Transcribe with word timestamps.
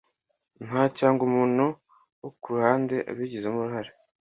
ntu 0.65 0.81
cyangwa 0.97 1.21
umuntu 1.29 1.65
wo 2.21 2.29
ku 2.39 2.45
ruhande 2.55 2.95
ubigizemo 3.11 3.57
uruhare 3.59 3.91